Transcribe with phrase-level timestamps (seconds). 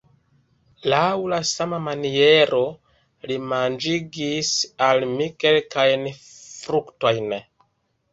[0.91, 1.01] Laŭ
[1.33, 2.61] la sama maniero
[3.31, 4.49] li manĝigis
[4.87, 7.37] al mi kelkajn fruktojn.